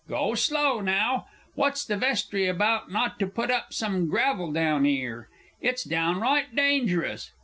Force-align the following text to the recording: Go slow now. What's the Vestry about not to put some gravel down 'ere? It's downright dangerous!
Go 0.09 0.33
slow 0.33 0.79
now. 0.81 1.27
What's 1.53 1.85
the 1.85 1.95
Vestry 1.95 2.47
about 2.47 2.91
not 2.91 3.19
to 3.19 3.27
put 3.27 3.51
some 3.69 4.07
gravel 4.07 4.51
down 4.51 4.83
'ere? 4.83 5.29
It's 5.61 5.83
downright 5.83 6.55
dangerous! 6.55 7.29